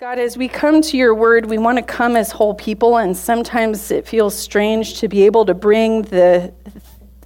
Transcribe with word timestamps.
God, 0.00 0.18
as 0.18 0.34
we 0.38 0.48
come 0.48 0.80
to 0.80 0.96
your 0.96 1.14
word, 1.14 1.44
we 1.44 1.58
want 1.58 1.76
to 1.76 1.82
come 1.82 2.16
as 2.16 2.30
whole 2.30 2.54
people, 2.54 2.96
and 2.96 3.14
sometimes 3.14 3.90
it 3.90 4.08
feels 4.08 4.34
strange 4.34 4.98
to 5.00 5.08
be 5.08 5.26
able 5.26 5.44
to 5.44 5.52
bring 5.52 6.00
the 6.00 6.54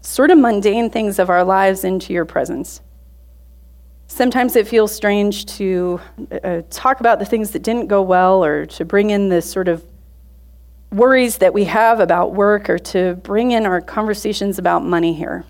sort 0.01 0.33
of 0.33 0.39
mundane 0.39 0.91
things 0.91 1.21
of 1.21 1.31
our 1.31 1.45
lives 1.45 1.85
into 1.85 2.13
your 2.13 2.25
presence. 2.25 2.81
Sometimes 4.09 4.57
it 4.57 4.67
feels 4.67 4.93
strange 4.93 5.47
to 5.57 6.01
uh, 6.43 6.63
talk 6.69 6.99
about 6.99 7.21
the 7.21 7.25
things 7.25 7.53
that 7.53 7.63
didn't 7.63 7.87
go 7.87 8.03
well 8.03 8.45
or 8.45 8.67
to 8.67 8.85
bring 8.85 9.11
in 9.11 9.29
the 9.29 9.41
sort 9.41 9.69
of 9.69 9.85
worries 10.91 11.39
that 11.39 11.55
we 11.55 11.63
have 11.67 12.01
about 12.01 12.35
work 12.35 12.69
or 12.69 12.81
to 12.81 13.15
bring 13.23 13.53
in 13.53 13.67
our 13.67 13.81
conversations 13.81 14.59
about 14.59 14.85
money 14.85 15.15
here. 15.15 15.45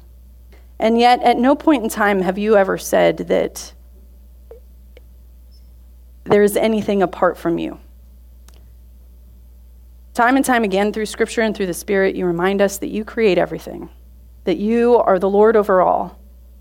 And 0.79 1.01
yet, 1.01 1.23
at 1.23 1.39
no 1.39 1.57
point 1.57 1.85
in 1.85 1.89
time 1.89 2.21
have 2.21 2.37
you 2.37 2.59
ever 2.59 2.77
said 2.77 3.17
that 3.17 3.73
there's 6.25 6.57
anything 6.57 7.03
apart 7.03 7.37
from 7.37 7.59
you. 7.59 7.79
Time 10.15 10.37
and 10.37 10.45
time 10.45 10.65
again, 10.65 10.93
through 10.93 11.07
Scripture 11.07 11.43
and 11.43 11.57
through 11.57 11.67
the 11.67 11.75
Spirit, 11.75 12.15
you 12.15 12.25
remind 12.25 12.63
us 12.63 12.79
that 12.79 12.89
you 12.89 13.05
create 13.05 13.37
everything, 13.37 13.91
that 14.45 14.59
you 14.59 14.97
are 14.97 15.19
the 15.19 15.29
Lord 15.29 15.57
over 15.57 15.81
all, 15.81 16.19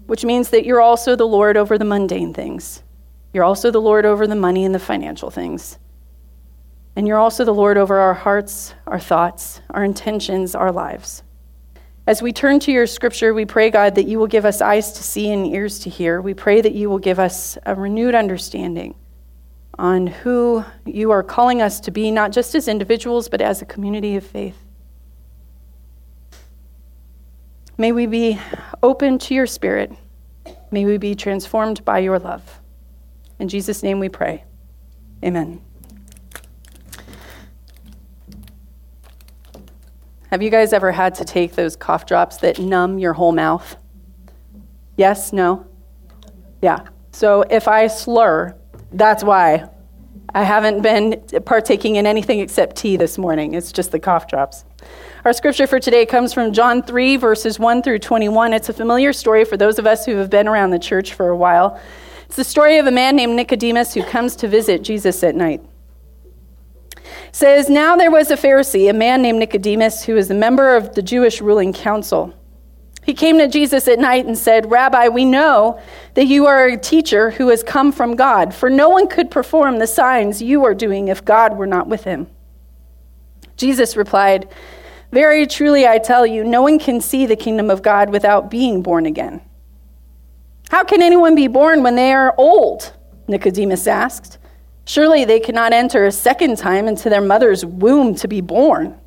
which 0.07 0.25
means 0.25 0.49
that 0.49 0.65
you're 0.65 0.81
also 0.81 1.15
the 1.15 1.27
Lord 1.27 1.55
over 1.55 1.77
the 1.77 1.85
mundane 1.85 2.33
things. 2.33 2.81
You're 3.31 3.43
also 3.43 3.71
the 3.71 3.81
Lord 3.81 4.05
over 4.05 4.27
the 4.27 4.35
money 4.35 4.65
and 4.65 4.73
the 4.73 4.79
financial 4.79 5.29
things. 5.29 5.77
And 6.95 7.07
you're 7.07 7.17
also 7.17 7.45
the 7.45 7.53
Lord 7.53 7.77
over 7.77 7.97
our 7.97 8.13
hearts, 8.13 8.73
our 8.85 8.99
thoughts, 8.99 9.61
our 9.69 9.83
intentions, 9.83 10.55
our 10.55 10.71
lives. 10.71 11.23
As 12.05 12.21
we 12.21 12.33
turn 12.33 12.59
to 12.61 12.71
your 12.71 12.85
scripture, 12.85 13.33
we 13.33 13.45
pray, 13.45 13.69
God, 13.69 13.95
that 13.95 14.07
you 14.07 14.19
will 14.19 14.27
give 14.27 14.45
us 14.45 14.61
eyes 14.61 14.91
to 14.93 15.03
see 15.03 15.31
and 15.31 15.47
ears 15.47 15.79
to 15.79 15.89
hear. 15.89 16.21
We 16.21 16.33
pray 16.33 16.59
that 16.59 16.73
you 16.73 16.89
will 16.89 16.99
give 16.99 17.17
us 17.17 17.57
a 17.65 17.75
renewed 17.75 18.13
understanding 18.13 18.95
on 19.79 20.07
who 20.07 20.63
you 20.85 21.11
are 21.11 21.23
calling 21.23 21.61
us 21.61 21.79
to 21.81 21.91
be, 21.91 22.11
not 22.11 22.31
just 22.31 22.55
as 22.55 22.67
individuals, 22.67 23.27
but 23.27 23.41
as 23.41 23.61
a 23.61 23.65
community 23.65 24.15
of 24.15 24.25
faith. 24.25 24.57
May 27.77 27.91
we 27.91 28.05
be 28.05 28.39
open 28.83 29.17
to 29.19 29.33
your 29.33 29.47
spirit. 29.47 29.91
May 30.71 30.85
we 30.85 30.97
be 30.97 31.15
transformed 31.15 31.83
by 31.83 31.99
your 31.99 32.19
love. 32.19 32.61
In 33.39 33.47
Jesus' 33.47 33.81
name 33.81 33.99
we 33.99 34.09
pray. 34.09 34.43
Amen. 35.23 35.61
Have 40.29 40.41
you 40.41 40.49
guys 40.49 40.73
ever 40.73 40.91
had 40.91 41.15
to 41.15 41.25
take 41.25 41.53
those 41.53 41.75
cough 41.75 42.05
drops 42.05 42.37
that 42.37 42.59
numb 42.59 42.99
your 42.99 43.13
whole 43.13 43.31
mouth? 43.31 43.75
Yes? 44.97 45.33
No? 45.33 45.65
Yeah. 46.61 46.87
So 47.11 47.41
if 47.43 47.67
I 47.67 47.87
slur, 47.87 48.55
that's 48.93 49.23
why 49.23 49.69
I 50.35 50.43
haven't 50.43 50.81
been 50.81 51.21
partaking 51.45 51.97
in 51.97 52.07
anything 52.07 52.39
except 52.39 52.75
tea 52.75 52.97
this 52.97 53.17
morning. 53.17 53.53
It's 53.53 53.71
just 53.71 53.91
the 53.91 53.99
cough 53.99 54.27
drops. 54.27 54.65
Our 55.25 55.33
scripture 55.33 55.67
for 55.67 55.79
today 55.79 56.05
comes 56.05 56.33
from 56.33 56.53
John 56.53 56.81
3, 56.83 57.17
verses 57.17 57.59
1 57.59 57.83
through 57.83 57.99
21. 57.99 58.53
It's 58.53 58.69
a 58.69 58.73
familiar 58.73 59.13
story 59.13 59.45
for 59.45 59.57
those 59.57 59.79
of 59.79 59.85
us 59.85 60.05
who 60.05 60.15
have 60.17 60.29
been 60.29 60.47
around 60.47 60.71
the 60.71 60.79
church 60.79 61.13
for 61.13 61.29
a 61.29 61.37
while. 61.37 61.79
It's 62.25 62.35
the 62.35 62.43
story 62.43 62.77
of 62.77 62.87
a 62.87 62.91
man 62.91 63.15
named 63.15 63.35
Nicodemus 63.35 63.93
who 63.93 64.03
comes 64.03 64.35
to 64.37 64.47
visit 64.47 64.81
Jesus 64.81 65.23
at 65.23 65.35
night. 65.35 65.61
It 66.95 67.03
says, 67.31 67.69
Now 67.69 67.95
there 67.95 68.11
was 68.11 68.31
a 68.31 68.37
Pharisee, 68.37 68.89
a 68.89 68.93
man 68.93 69.21
named 69.21 69.39
Nicodemus, 69.39 70.03
who 70.03 70.15
was 70.15 70.31
a 70.31 70.35
member 70.35 70.75
of 70.75 70.95
the 70.95 71.01
Jewish 71.01 71.41
ruling 71.41 71.73
council. 71.73 72.33
He 73.03 73.13
came 73.13 73.37
to 73.37 73.47
Jesus 73.47 73.87
at 73.87 73.99
night 73.99 74.25
and 74.25 74.37
said, 74.37 74.71
Rabbi, 74.71 75.09
we 75.09 75.25
know 75.25 75.79
that 76.13 76.25
you 76.25 76.45
are 76.45 76.67
a 76.67 76.77
teacher 76.77 77.31
who 77.31 77.49
has 77.49 77.61
come 77.61 77.91
from 77.91 78.15
God, 78.15 78.53
for 78.53 78.69
no 78.69 78.89
one 78.89 79.07
could 79.07 79.29
perform 79.29 79.79
the 79.79 79.87
signs 79.87 80.41
you 80.41 80.63
are 80.63 80.73
doing 80.73 81.09
if 81.09 81.25
God 81.25 81.57
were 81.57 81.67
not 81.67 81.87
with 81.87 82.05
him. 82.05 82.27
Jesus 83.57 83.97
replied, 83.97 84.47
Very 85.11 85.45
truly 85.45 85.85
I 85.85 85.97
tell 85.97 86.25
you, 86.25 86.43
no 86.43 86.61
one 86.61 86.79
can 86.79 87.01
see 87.01 87.25
the 87.25 87.35
kingdom 87.35 87.69
of 87.69 87.81
God 87.81 88.09
without 88.09 88.49
being 88.49 88.81
born 88.81 89.05
again. 89.05 89.41
How 90.69 90.83
can 90.83 91.01
anyone 91.01 91.35
be 91.35 91.47
born 91.47 91.83
when 91.83 91.95
they 91.95 92.13
are 92.13 92.33
old? 92.37 92.93
Nicodemus 93.27 93.85
asked. 93.85 94.37
Surely 94.85 95.25
they 95.25 95.39
cannot 95.39 95.73
enter 95.73 96.05
a 96.05 96.11
second 96.11 96.57
time 96.57 96.87
into 96.87 97.09
their 97.09 97.21
mother's 97.21 97.65
womb 97.65 98.15
to 98.15 98.27
be 98.27 98.41
born. 98.41 98.99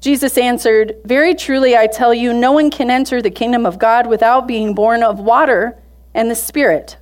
Jesus 0.00 0.38
answered, 0.38 0.96
Very 1.04 1.34
truly 1.34 1.76
I 1.76 1.86
tell 1.86 2.14
you, 2.14 2.32
no 2.32 2.52
one 2.52 2.70
can 2.70 2.90
enter 2.90 3.20
the 3.20 3.30
kingdom 3.30 3.66
of 3.66 3.78
God 3.78 4.06
without 4.06 4.46
being 4.46 4.74
born 4.74 5.02
of 5.02 5.18
water 5.18 5.78
and 6.14 6.30
the 6.30 6.36
Spirit. 6.36 6.96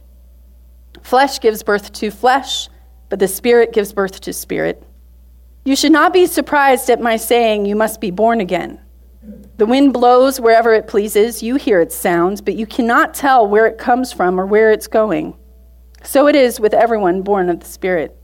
Flesh 1.02 1.40
gives 1.40 1.62
birth 1.62 1.92
to 1.92 2.10
flesh, 2.10 2.68
but 3.08 3.18
the 3.18 3.28
Spirit 3.28 3.72
gives 3.72 3.92
birth 3.92 4.20
to 4.22 4.32
spirit. 4.32 4.82
You 5.64 5.76
should 5.76 5.92
not 5.92 6.12
be 6.12 6.26
surprised 6.26 6.88
at 6.90 7.00
my 7.00 7.16
saying, 7.16 7.66
You 7.66 7.76
must 7.76 8.00
be 8.00 8.10
born 8.10 8.40
again. 8.40 8.80
The 9.56 9.66
wind 9.66 9.92
blows 9.92 10.40
wherever 10.40 10.72
it 10.74 10.86
pleases. 10.86 11.42
You 11.42 11.56
hear 11.56 11.80
its 11.80 11.94
sounds, 11.94 12.40
but 12.40 12.54
you 12.54 12.66
cannot 12.66 13.14
tell 13.14 13.46
where 13.46 13.66
it 13.66 13.78
comes 13.78 14.12
from 14.12 14.38
or 14.38 14.46
where 14.46 14.70
it's 14.70 14.86
going. 14.86 15.36
So 16.02 16.28
it 16.28 16.36
is 16.36 16.60
with 16.60 16.72
everyone 16.72 17.22
born 17.22 17.50
of 17.50 17.60
the 17.60 17.66
Spirit. 17.66 18.16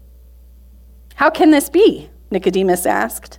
How 1.14 1.30
can 1.30 1.50
this 1.50 1.68
be? 1.68 2.10
Nicodemus 2.30 2.86
asked. 2.86 3.38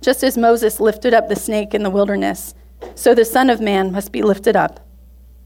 Just 0.00 0.22
as 0.22 0.38
Moses 0.38 0.80
lifted 0.80 1.14
up 1.14 1.28
the 1.28 1.36
snake 1.36 1.74
in 1.74 1.82
the 1.82 1.90
wilderness, 1.90 2.54
so 2.94 3.14
the 3.14 3.24
Son 3.24 3.50
of 3.50 3.60
Man 3.60 3.90
must 3.90 4.12
be 4.12 4.22
lifted 4.22 4.54
up, 4.54 4.86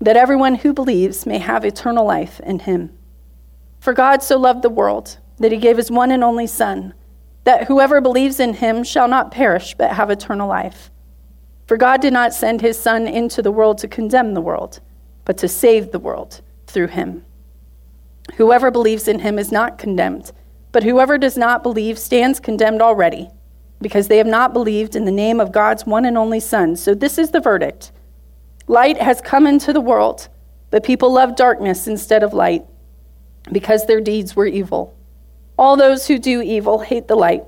that 0.00 0.16
everyone 0.16 0.56
who 0.56 0.72
believes 0.72 1.26
may 1.26 1.38
have 1.38 1.64
eternal 1.64 2.04
life 2.04 2.40
in 2.40 2.60
him. 2.60 2.96
For 3.80 3.92
God 3.92 4.22
so 4.22 4.38
loved 4.38 4.62
the 4.62 4.70
world 4.70 5.18
that 5.38 5.52
he 5.52 5.58
gave 5.58 5.76
his 5.76 5.90
one 5.90 6.10
and 6.10 6.22
only 6.22 6.46
Son, 6.46 6.94
that 7.44 7.66
whoever 7.66 8.00
believes 8.00 8.38
in 8.38 8.54
him 8.54 8.84
shall 8.84 9.08
not 9.08 9.30
perish 9.30 9.74
but 9.74 9.92
have 9.92 10.10
eternal 10.10 10.48
life. 10.48 10.90
For 11.66 11.76
God 11.76 12.00
did 12.00 12.12
not 12.12 12.34
send 12.34 12.60
his 12.60 12.78
Son 12.78 13.06
into 13.06 13.42
the 13.42 13.52
world 13.52 13.78
to 13.78 13.88
condemn 13.88 14.34
the 14.34 14.40
world, 14.40 14.80
but 15.24 15.38
to 15.38 15.48
save 15.48 15.90
the 15.90 15.98
world 15.98 16.42
through 16.66 16.88
him. 16.88 17.24
Whoever 18.36 18.70
believes 18.70 19.08
in 19.08 19.20
him 19.20 19.38
is 19.38 19.50
not 19.50 19.78
condemned, 19.78 20.32
but 20.72 20.82
whoever 20.82 21.16
does 21.16 21.36
not 21.36 21.62
believe 21.62 21.98
stands 21.98 22.40
condemned 22.40 22.82
already 22.82 23.30
because 23.82 24.08
they 24.08 24.18
have 24.18 24.26
not 24.26 24.52
believed 24.52 24.96
in 24.96 25.04
the 25.04 25.10
name 25.10 25.40
of 25.40 25.52
God's 25.52 25.84
one 25.84 26.04
and 26.04 26.16
only 26.16 26.40
Son. 26.40 26.76
So 26.76 26.94
this 26.94 27.18
is 27.18 27.30
the 27.30 27.40
verdict 27.40 27.92
Light 28.68 28.96
has 28.98 29.20
come 29.20 29.46
into 29.46 29.72
the 29.72 29.80
world, 29.80 30.28
but 30.70 30.84
people 30.84 31.12
love 31.12 31.36
darkness 31.36 31.86
instead 31.86 32.22
of 32.22 32.32
light 32.32 32.64
because 33.50 33.86
their 33.86 34.00
deeds 34.00 34.36
were 34.36 34.46
evil. 34.46 34.96
All 35.58 35.76
those 35.76 36.06
who 36.06 36.18
do 36.18 36.40
evil 36.40 36.78
hate 36.78 37.08
the 37.08 37.16
light 37.16 37.44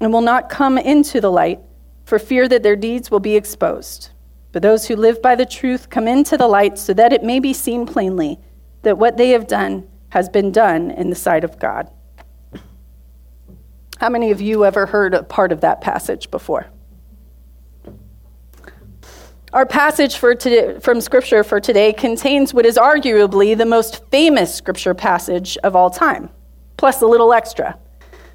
and 0.00 0.12
will 0.12 0.22
not 0.22 0.48
come 0.48 0.78
into 0.78 1.20
the 1.20 1.30
light 1.30 1.60
for 2.04 2.18
fear 2.18 2.48
that 2.48 2.62
their 2.62 2.76
deeds 2.76 3.10
will 3.10 3.20
be 3.20 3.36
exposed. 3.36 4.10
But 4.52 4.62
those 4.62 4.86
who 4.86 4.96
live 4.96 5.20
by 5.20 5.34
the 5.34 5.46
truth 5.46 5.90
come 5.90 6.08
into 6.08 6.36
the 6.36 6.48
light 6.48 6.78
so 6.78 6.94
that 6.94 7.12
it 7.12 7.22
may 7.22 7.40
be 7.40 7.52
seen 7.52 7.86
plainly 7.86 8.38
that 8.82 8.98
what 8.98 9.16
they 9.16 9.30
have 9.30 9.46
done 9.46 9.88
has 10.10 10.28
been 10.28 10.52
done 10.52 10.90
in 10.90 11.10
the 11.10 11.16
sight 11.16 11.44
of 11.44 11.58
God. 11.58 11.90
How 14.04 14.10
many 14.10 14.32
of 14.32 14.42
you 14.42 14.66
ever 14.66 14.84
heard 14.84 15.14
a 15.14 15.22
part 15.22 15.50
of 15.50 15.62
that 15.62 15.80
passage 15.80 16.30
before? 16.30 16.66
Our 19.54 19.64
passage 19.64 20.18
today, 20.18 20.78
from 20.78 21.00
Scripture 21.00 21.42
for 21.42 21.58
today 21.58 21.90
contains 21.94 22.52
what 22.52 22.66
is 22.66 22.76
arguably 22.76 23.56
the 23.56 23.64
most 23.64 24.04
famous 24.10 24.54
Scripture 24.54 24.92
passage 24.92 25.56
of 25.64 25.74
all 25.74 25.88
time, 25.88 26.28
plus 26.76 27.00
a 27.00 27.06
little 27.06 27.32
extra. 27.32 27.78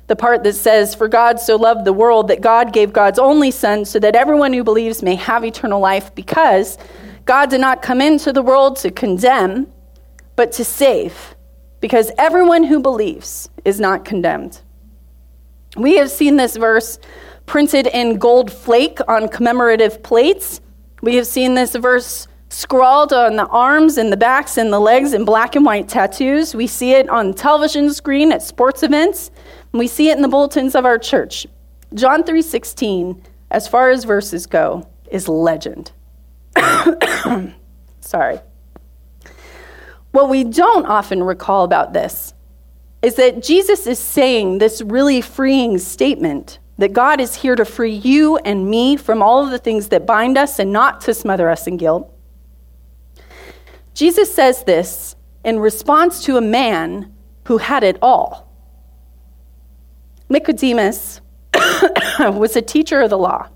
The 0.07 0.15
part 0.15 0.41
that 0.41 0.53
says, 0.53 0.95
For 0.95 1.07
God 1.07 1.39
so 1.39 1.55
loved 1.55 1.85
the 1.85 1.93
world 1.93 2.29
that 2.29 2.41
God 2.41 2.73
gave 2.73 2.91
God's 2.91 3.19
only 3.19 3.51
Son 3.51 3.85
so 3.85 3.99
that 3.99 4.15
everyone 4.15 4.53
who 4.53 4.63
believes 4.63 5.03
may 5.03 5.13
have 5.13 5.45
eternal 5.45 5.79
life, 5.79 6.15
because 6.15 6.79
God 7.25 7.51
did 7.51 7.61
not 7.61 7.83
come 7.83 8.01
into 8.01 8.33
the 8.33 8.41
world 8.41 8.77
to 8.77 8.89
condemn, 8.89 9.71
but 10.35 10.51
to 10.53 10.65
save, 10.65 11.35
because 11.79 12.11
everyone 12.17 12.63
who 12.63 12.79
believes 12.79 13.51
is 13.65 13.79
not 13.79 14.03
condemned. 14.03 14.61
We 15.77 15.97
have 15.97 16.09
seen 16.09 16.37
this 16.37 16.57
verse 16.57 16.99
printed 17.45 17.87
in 17.87 18.17
gold 18.17 18.51
flake 18.51 18.99
on 19.07 19.27
commemorative 19.27 20.01
plates. 20.03 20.61
We 21.01 21.15
have 21.15 21.27
seen 21.27 21.53
this 21.53 21.75
verse 21.75 22.27
scrawled 22.49 23.13
on 23.13 23.35
the 23.35 23.45
arms 23.47 23.97
and 23.97 24.11
the 24.11 24.17
backs 24.17 24.57
and 24.57 24.73
the 24.73 24.79
legs 24.79 25.13
in 25.13 25.25
black 25.25 25.55
and 25.55 25.65
white 25.65 25.87
tattoos. 25.87 26.55
We 26.55 26.67
see 26.67 26.93
it 26.93 27.07
on 27.09 27.33
television 27.33 27.93
screen 27.93 28.31
at 28.31 28.41
sports 28.41 28.83
events. 28.83 29.31
We 29.71 29.87
see 29.87 30.09
it 30.09 30.15
in 30.15 30.23
the 30.23 30.27
bulletins 30.27 30.75
of 30.75 30.85
our 30.85 30.97
church. 30.97 31.45
John 31.93 32.23
3:16, 32.23 33.21
as 33.51 33.67
far 33.67 33.91
as 33.91 34.03
verses 34.03 34.45
go, 34.45 34.87
is 35.11 35.27
legend. 35.27 35.91
Sorry. 38.01 38.39
What 40.11 40.29
we 40.29 40.43
don't 40.43 40.87
often 40.87 41.23
recall 41.23 41.63
about 41.63 41.93
this 41.93 42.33
is 43.01 43.15
that 43.15 43.41
Jesus 43.41 43.87
is 43.87 43.99
saying 43.99 44.57
this 44.57 44.81
really 44.81 45.21
freeing 45.21 45.77
statement 45.77 46.59
that 46.77 46.93
God 46.93 47.19
is 47.19 47.35
here 47.35 47.55
to 47.55 47.65
free 47.65 47.93
you 47.93 48.37
and 48.37 48.69
me 48.69 48.95
from 48.95 49.21
all 49.21 49.43
of 49.43 49.51
the 49.51 49.57
things 49.57 49.89
that 49.89 50.05
bind 50.05 50.37
us 50.37 50.59
and 50.59 50.71
not 50.71 51.01
to 51.01 51.13
smother 51.13 51.49
us 51.49 51.67
in 51.67 51.77
guilt. 51.77 52.13
Jesus 53.93 54.33
says 54.33 54.63
this 54.63 55.15
in 55.43 55.59
response 55.59 56.23
to 56.23 56.37
a 56.37 56.41
man 56.41 57.13
who 57.47 57.57
had 57.57 57.83
it 57.83 57.97
all. 58.01 58.49
Nicodemus 60.29 61.19
was 62.19 62.55
a 62.55 62.61
teacher 62.61 63.01
of 63.01 63.09
the 63.09 63.17
law, 63.17 63.49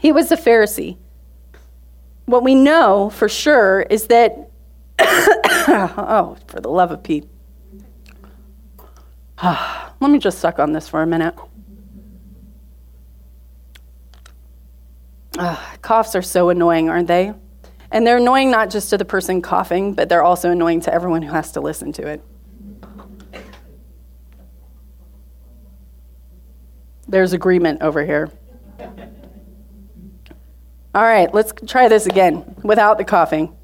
he 0.00 0.12
was 0.12 0.30
a 0.30 0.36
Pharisee. 0.36 0.96
What 2.26 2.44
we 2.44 2.54
know 2.54 3.10
for 3.10 3.28
sure 3.28 3.80
is 3.80 4.06
that, 4.06 4.50
oh, 5.00 6.36
for 6.46 6.60
the 6.60 6.68
love 6.68 6.92
of 6.92 7.02
Pete. 7.02 7.28
Let 10.00 10.10
me 10.10 10.18
just 10.18 10.38
suck 10.38 10.58
on 10.58 10.72
this 10.72 10.88
for 10.88 11.02
a 11.02 11.06
minute. 11.06 11.34
Uh, 15.38 15.56
coughs 15.80 16.14
are 16.14 16.22
so 16.22 16.50
annoying, 16.50 16.90
aren't 16.90 17.08
they? 17.08 17.32
And 17.90 18.06
they're 18.06 18.18
annoying 18.18 18.50
not 18.50 18.70
just 18.70 18.90
to 18.90 18.98
the 18.98 19.04
person 19.04 19.40
coughing, 19.40 19.94
but 19.94 20.08
they're 20.08 20.22
also 20.22 20.50
annoying 20.50 20.80
to 20.82 20.92
everyone 20.92 21.22
who 21.22 21.32
has 21.32 21.52
to 21.52 21.60
listen 21.60 21.92
to 21.94 22.06
it. 22.06 22.22
There's 27.08 27.32
agreement 27.32 27.82
over 27.82 28.04
here. 28.04 28.30
All 30.94 31.02
right, 31.02 31.32
let's 31.32 31.52
try 31.66 31.88
this 31.88 32.06
again 32.06 32.56
without 32.62 32.98
the 32.98 33.04
coughing. 33.04 33.56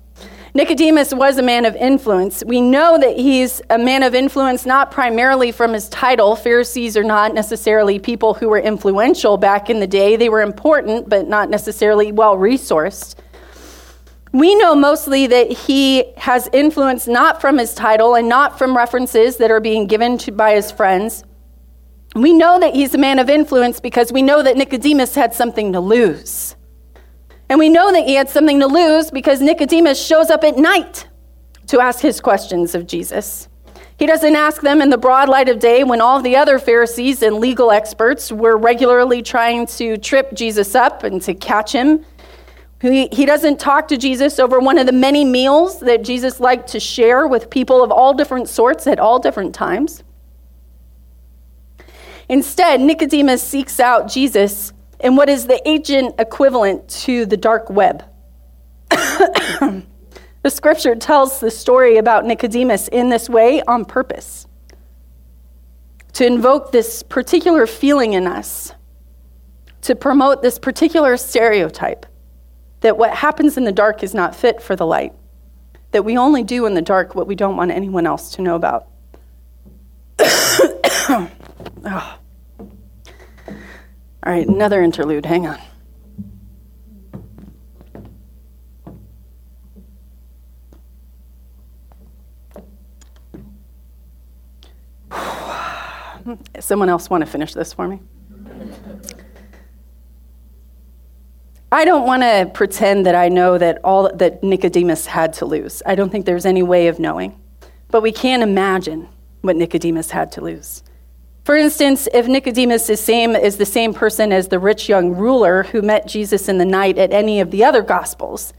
Nicodemus 0.57 1.13
was 1.13 1.37
a 1.37 1.43
man 1.43 1.67
of 1.67 1.77
influence. 1.77 2.43
We 2.47 2.63
know 2.63 2.97
that 2.97 3.19
he's 3.19 3.61
a 3.69 3.77
man 3.77 4.03
of 4.03 4.15
influence 4.15 4.65
not 4.65 4.91
primarily 4.91 5.53
from 5.53 5.75
his 5.75 5.87
title. 5.91 6.35
Pharisees 6.35 6.97
are 6.97 7.05
not 7.05 7.35
necessarily 7.35 7.99
people 7.99 8.33
who 8.33 8.49
were 8.49 8.59
influential 8.59 9.37
back 9.37 9.69
in 9.69 9.81
the 9.81 9.87
day. 9.87 10.17
They 10.17 10.31
were 10.31 10.41
important, 10.41 11.11
but 11.11 11.29
not 11.29 11.51
necessarily 11.51 12.11
well 12.11 12.39
resourced. 12.39 13.17
We 14.33 14.55
know 14.55 14.75
mostly 14.75 15.27
that 15.27 15.53
he 15.53 16.05
has 16.17 16.49
influence 16.55 17.07
not 17.07 17.39
from 17.39 17.59
his 17.59 17.75
title 17.75 18.15
and 18.15 18.27
not 18.27 18.57
from 18.57 18.75
references 18.75 19.37
that 19.37 19.51
are 19.51 19.61
being 19.61 19.87
given 19.87 20.17
to, 20.19 20.33
by 20.33 20.55
his 20.55 20.71
friends. 20.71 21.23
We 22.15 22.33
know 22.33 22.59
that 22.61 22.75
he's 22.75 22.95
a 22.95 22.99
man 22.99 23.19
of 23.19 23.29
influence 23.29 23.79
because 23.79 24.11
we 24.11 24.23
know 24.23 24.43
that 24.43 24.57
Nicodemus 24.57 25.17
had 25.17 25.35
something 25.35 25.75
to 25.75 25.81
lose. 25.81 26.57
And 27.49 27.59
we 27.59 27.69
know 27.69 27.93
that 27.93 28.05
he 28.05 28.15
had 28.15 28.29
something 28.29 28.61
to 28.61 28.67
lose 28.67 29.11
because 29.11 29.41
Nicodemus 29.41 30.05
shows 30.05 30.31
up 30.31 30.43
at 30.43 30.57
night 30.57 31.07
to 31.69 31.81
ask 31.81 32.01
his 32.01 32.21
questions 32.21 32.75
of 32.75 32.87
Jesus. 32.87 33.49
He 33.99 34.07
doesn't 34.07 34.37
ask 34.37 34.61
them 34.61 34.83
in 34.83 34.91
the 34.91 34.99
broad 34.99 35.29
light 35.29 35.49
of 35.49 35.59
day 35.59 35.83
when 35.83 36.01
all 36.01 36.21
the 36.21 36.37
other 36.37 36.59
Pharisees 36.59 37.23
and 37.23 37.37
legal 37.37 37.71
experts 37.71 38.31
were 38.31 38.57
regularly 38.57 39.23
trying 39.23 39.67
to 39.67 39.97
trip 39.97 40.35
Jesus 40.35 40.75
up 40.75 41.03
and 41.03 41.23
to 41.23 41.35
catch 41.35 41.73
him. 41.73 42.05
He, 42.83 43.09
he 43.11 43.25
doesn't 43.25 43.59
talk 43.59 43.89
to 43.89 43.97
Jesus 43.97 44.39
over 44.39 44.61
one 44.61 44.77
of 44.77 44.87
the 44.87 44.93
many 44.93 45.25
meals 45.25 45.81
that 45.81 46.05
Jesus 46.05 46.41
liked 46.41 46.69
to 46.69 46.81
share 46.81 47.27
with 47.27 47.49
people 47.49 47.83
of 47.83 47.91
all 47.91 48.13
different 48.13 48.49
sorts 48.49 48.87
at 48.87 48.99
all 48.99 49.19
different 49.19 49.55
times. 49.55 50.03
Instead, 52.29 52.81
Nicodemus 52.81 53.43
seeks 53.43 53.81
out 53.81 54.09
Jesus 54.09 54.73
in 55.07 55.15
what 55.15 55.29
is 55.29 55.47
the 55.47 55.63
ancient 55.69 56.17
equivalent 56.19 56.89
to 56.89 57.25
the 57.27 57.37
dark 57.37 57.71
web. 57.71 58.03
the 58.91 59.85
scripture 60.49 60.97
tells 60.97 61.39
the 61.39 61.51
story 61.51 61.99
about 61.99 62.25
Nicodemus 62.25 62.89
in 62.89 63.09
this 63.09 63.29
way 63.29 63.63
on 63.69 63.85
purpose 63.85 64.49
to 66.15 66.27
invoke 66.27 66.73
this 66.73 67.05
particular 67.05 67.69
feeling 67.69 68.15
in 68.15 68.27
us, 68.27 68.73
to 69.83 69.95
promote 69.95 70.43
this 70.43 70.59
particular 70.59 71.17
stereotype 71.17 72.05
that 72.81 72.99
what 72.99 73.15
happens 73.15 73.57
in 73.57 73.63
the 73.63 73.71
dark 73.71 74.03
is 74.03 74.13
not 74.13 74.35
fit 74.35 74.61
for 74.61 74.75
the 74.75 74.87
light, 74.87 75.13
that 75.93 76.05
we 76.05 76.19
only 76.19 76.43
do 76.43 76.67
in 76.67 76.75
the 76.75 76.83
dark 76.83 77.15
what 77.15 77.29
we 77.29 77.37
don't 77.37 77.57
want 77.57 77.71
anyone 77.71 78.09
else 78.09 78.33
to 78.33 78.43
know 78.43 78.57
about. 78.57 78.89
oh. 80.19 82.19
All 84.27 84.33
right, 84.33 84.49
another 84.49 84.83
interlude. 84.83 85.25
Hang 85.25 85.47
on. 85.47 85.61
Someone 96.59 96.89
else 96.89 97.09
want 97.09 97.25
to 97.25 97.31
finish 97.31 97.55
this 97.55 97.73
for 97.73 97.87
me? 97.87 98.01
I 101.71 101.85
don't 101.85 102.05
want 102.05 102.23
to 102.23 102.51
pretend 102.53 103.07
that 103.07 103.15
I 103.15 103.29
know 103.29 103.59
that 103.59 103.79
all 103.85 104.13
that 104.13 104.43
Nicodemus 104.43 105.07
had 105.07 105.35
to 105.35 105.47
lose. 105.47 105.85
I 105.87 105.95
don't 105.95 106.11
think 106.11 106.27
there's 106.27 106.47
any 106.47 106.65
way 106.65 106.89
of 106.89 106.99
knowing. 106.99 107.41
But 107.93 108.03
we 108.03 108.11
can 108.11 108.43
imagine 108.43 109.09
what 109.43 109.55
Nicodemus 109.55 110.11
had 110.11 110.33
to 110.33 110.41
lose. 110.41 110.83
For 111.47 111.55
instance, 111.55 112.09
if 112.13 112.27
Nicodemus 112.27 112.91
is 112.91 113.01
same 113.01 113.37
is 113.37 113.57
the 113.57 113.65
same 113.65 113.95
person 113.95 114.33
as 114.33 114.49
the 114.49 114.59
rich 114.59 114.89
young 114.89 115.15
ruler 115.15 115.63
who 115.63 115.81
met 115.81 116.09
Jesus 116.09 116.49
in 116.49 116.59
the 116.59 116.65
night 116.65 116.99
at 116.99 117.13
any 117.13 117.39
of 117.39 117.53
the 117.53 117.63
other 117.63 117.83
gospels, 117.83 118.53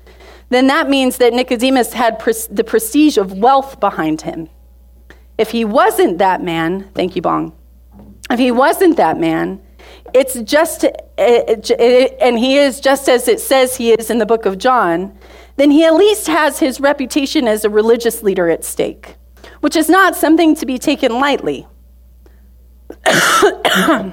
then 0.48 0.68
that 0.68 0.89
means 0.89 1.18
that 1.18 1.34
Nicodemus 1.34 1.92
had 1.92 2.18
the 2.50 2.63
prestige 2.63 3.18
of 3.18 3.39
wealth 3.39 3.81
behind 3.81 4.22
him. 4.22 4.48
If 5.38 5.51
he 5.51 5.66
wasn't 5.66 6.19
that 6.19 6.42
man, 6.42 6.89
thank 6.95 7.18
you, 7.18 7.22
Bong. 7.22 7.54
If 8.31 8.39
he 8.39 8.51
wasn't 8.51 8.95
that 8.95 9.19
man, 9.19 9.62
it's 10.13 10.39
just, 10.44 10.86
and 11.18 12.39
he 12.39 12.57
is 12.57 12.80
just 12.80 13.10
as 13.10 13.28
it 13.28 13.42
says 13.42 13.75
he 13.75 13.92
is 13.92 14.10
in 14.10 14.19
the 14.19 14.25
book 14.25 14.45
of 14.45 14.57
John, 14.57 15.19
then 15.57 15.72
he 15.72 15.84
at 15.84 15.94
least 15.94 16.28
has 16.28 16.60
his 16.60 16.80
reputation 16.80 17.50
as 17.50 17.66
a 17.66 17.69
religious 17.69 18.24
leader 18.24 18.50
at 18.50 18.63
stake, 18.63 19.18
which 19.60 19.75
is 19.75 19.89
not 19.89 20.16
something 20.16 20.56
to 20.56 20.66
be 20.66 20.78
taken 20.78 21.19
lightly. 21.19 21.68
I 23.06 24.12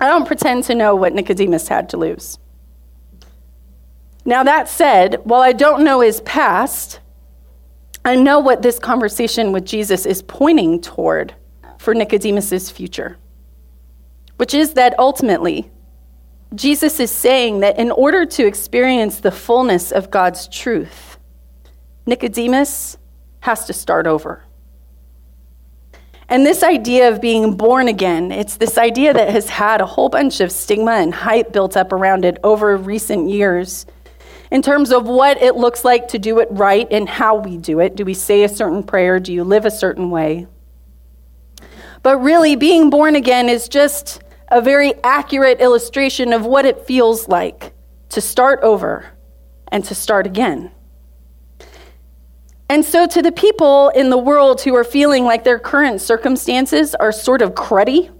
don't 0.00 0.26
pretend 0.26 0.64
to 0.64 0.74
know 0.74 0.94
what 0.94 1.12
Nicodemus 1.12 1.68
had 1.68 1.88
to 1.90 1.96
lose. 1.96 2.38
Now, 4.24 4.42
that 4.44 4.68
said, 4.68 5.16
while 5.24 5.40
I 5.40 5.52
don't 5.52 5.84
know 5.84 6.00
his 6.00 6.20
past, 6.20 7.00
I 8.04 8.14
know 8.14 8.40
what 8.40 8.62
this 8.62 8.78
conversation 8.78 9.52
with 9.52 9.64
Jesus 9.64 10.06
is 10.06 10.22
pointing 10.22 10.80
toward 10.80 11.34
for 11.78 11.94
Nicodemus's 11.94 12.70
future 12.70 13.18
which 14.38 14.54
is 14.54 14.74
that 14.74 14.98
ultimately, 14.98 15.70
Jesus 16.54 16.98
is 17.00 17.10
saying 17.10 17.60
that 17.60 17.78
in 17.78 17.90
order 17.90 18.24
to 18.24 18.46
experience 18.46 19.20
the 19.20 19.32
fullness 19.32 19.92
of 19.92 20.10
God's 20.10 20.48
truth, 20.48 21.18
Nicodemus 22.06 22.96
has 23.40 23.66
to 23.66 23.72
start 23.72 24.06
over. 24.06 24.44
And 26.28 26.44
this 26.44 26.62
idea 26.62 27.08
of 27.08 27.22
being 27.22 27.54
born 27.54 27.88
again, 27.88 28.30
it's 28.30 28.56
this 28.56 28.76
idea 28.76 29.14
that 29.14 29.30
has 29.30 29.48
had 29.48 29.80
a 29.80 29.86
whole 29.86 30.10
bunch 30.10 30.40
of 30.40 30.52
stigma 30.52 30.92
and 30.92 31.14
hype 31.14 31.52
built 31.52 31.76
up 31.76 31.90
around 31.90 32.26
it 32.26 32.38
over 32.44 32.76
recent 32.76 33.30
years 33.30 33.86
in 34.50 34.60
terms 34.60 34.92
of 34.92 35.06
what 35.06 35.40
it 35.42 35.56
looks 35.56 35.84
like 35.84 36.08
to 36.08 36.18
do 36.18 36.38
it 36.38 36.48
right 36.50 36.86
and 36.90 37.08
how 37.08 37.36
we 37.36 37.56
do 37.56 37.80
it. 37.80 37.96
Do 37.96 38.04
we 38.04 38.14
say 38.14 38.44
a 38.44 38.48
certain 38.48 38.82
prayer? 38.82 39.18
Do 39.18 39.32
you 39.32 39.42
live 39.42 39.64
a 39.64 39.70
certain 39.70 40.10
way? 40.10 40.46
But 42.02 42.18
really, 42.18 42.56
being 42.56 42.90
born 42.90 43.16
again 43.16 43.48
is 43.48 43.68
just 43.68 44.22
a 44.48 44.60
very 44.60 44.94
accurate 45.02 45.60
illustration 45.60 46.32
of 46.32 46.44
what 46.46 46.64
it 46.64 46.86
feels 46.86 47.26
like 47.28 47.72
to 48.10 48.20
start 48.20 48.60
over 48.62 49.06
and 49.68 49.84
to 49.84 49.94
start 49.94 50.26
again. 50.26 50.70
And 52.70 52.84
so, 52.84 53.06
to 53.06 53.22
the 53.22 53.32
people 53.32 53.88
in 53.90 54.10
the 54.10 54.18
world 54.18 54.60
who 54.60 54.74
are 54.76 54.84
feeling 54.84 55.24
like 55.24 55.44
their 55.44 55.58
current 55.58 56.00
circumstances 56.00 56.94
are 56.94 57.12
sort 57.12 57.40
of 57.40 57.54
cruddy 57.54 58.10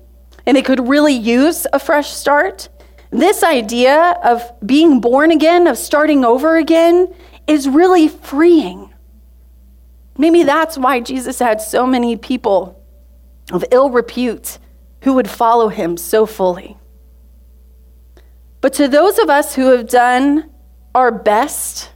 and 0.47 0.57
they 0.57 0.63
could 0.63 0.89
really 0.89 1.13
use 1.13 1.67
a 1.73 1.79
fresh 1.79 2.11
start, 2.11 2.71
this 3.11 3.43
idea 3.43 4.19
of 4.25 4.43
being 4.65 5.01
born 5.01 5.31
again, 5.31 5.67
of 5.67 5.77
starting 5.77 6.25
over 6.25 6.57
again, 6.57 7.15
is 7.47 7.69
really 7.69 8.09
freeing. 8.09 8.93
Maybe 10.17 10.43
that's 10.43 10.79
why 10.79 11.01
Jesus 11.01 11.39
had 11.39 11.61
so 11.61 11.87
many 11.87 12.17
people 12.17 12.83
of 13.53 13.65
ill 13.71 13.91
repute 13.91 14.59
who 15.03 15.15
would 15.15 15.29
follow 15.29 15.69
him 15.69 15.97
so 15.97 16.27
fully. 16.27 16.77
But 18.61 18.73
to 18.75 18.89
those 18.89 19.19
of 19.19 19.31
us 19.31 19.55
who 19.55 19.71
have 19.71 19.89
done 19.89 20.51
our 20.95 21.13
best 21.13 21.91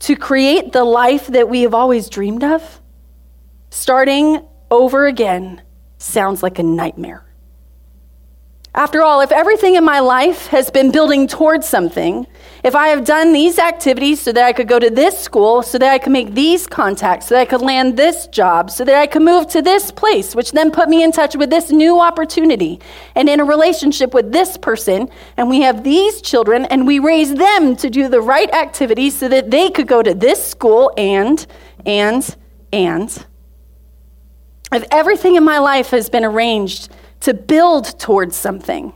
to 0.00 0.16
create 0.16 0.72
the 0.72 0.84
life 0.84 1.26
that 1.28 1.48
we 1.48 1.62
have 1.62 1.74
always 1.74 2.08
dreamed 2.08 2.44
of, 2.44 2.80
starting 3.70 4.44
over 4.70 5.06
again 5.06 5.62
sounds 5.98 6.42
like 6.42 6.58
a 6.58 6.62
nightmare. 6.62 7.27
After 8.74 9.02
all, 9.02 9.22
if 9.22 9.32
everything 9.32 9.76
in 9.76 9.84
my 9.84 9.98
life 9.98 10.48
has 10.48 10.70
been 10.70 10.90
building 10.92 11.26
towards 11.26 11.66
something, 11.66 12.26
if 12.62 12.74
I 12.74 12.88
have 12.88 13.04
done 13.04 13.32
these 13.32 13.58
activities 13.58 14.20
so 14.20 14.30
that 14.32 14.44
I 14.44 14.52
could 14.52 14.68
go 14.68 14.78
to 14.78 14.90
this 14.90 15.18
school, 15.18 15.62
so 15.62 15.78
that 15.78 15.90
I 15.90 15.98
could 15.98 16.12
make 16.12 16.34
these 16.34 16.66
contacts, 16.66 17.28
so 17.28 17.34
that 17.34 17.40
I 17.40 17.44
could 17.46 17.62
land 17.62 17.96
this 17.96 18.26
job, 18.26 18.70
so 18.70 18.84
that 18.84 18.94
I 18.94 19.06
could 19.06 19.22
move 19.22 19.48
to 19.48 19.62
this 19.62 19.90
place, 19.90 20.34
which 20.36 20.52
then 20.52 20.70
put 20.70 20.88
me 20.90 21.02
in 21.02 21.12
touch 21.12 21.34
with 21.34 21.48
this 21.48 21.70
new 21.70 21.98
opportunity 21.98 22.78
and 23.14 23.28
in 23.28 23.40
a 23.40 23.44
relationship 23.44 24.12
with 24.12 24.32
this 24.32 24.58
person, 24.58 25.08
and 25.38 25.48
we 25.48 25.62
have 25.62 25.82
these 25.82 26.20
children 26.20 26.66
and 26.66 26.86
we 26.86 26.98
raise 26.98 27.34
them 27.34 27.74
to 27.76 27.88
do 27.88 28.08
the 28.08 28.20
right 28.20 28.52
activities 28.52 29.18
so 29.18 29.28
that 29.28 29.50
they 29.50 29.70
could 29.70 29.88
go 29.88 30.02
to 30.02 30.12
this 30.12 30.46
school 30.46 30.92
and, 30.98 31.46
and, 31.86 32.36
and. 32.72 33.24
If 34.70 34.84
everything 34.90 35.36
in 35.36 35.44
my 35.44 35.58
life 35.58 35.90
has 35.90 36.10
been 36.10 36.24
arranged 36.24 36.90
to 37.20 37.34
build 37.34 37.98
towards 37.98 38.36
something. 38.36 38.92